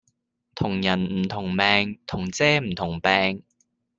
[0.55, 3.43] 同人唔同命同遮唔同柄